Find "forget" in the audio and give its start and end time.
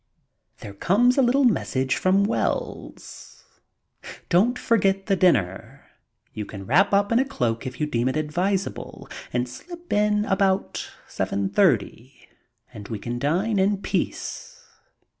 4.57-5.05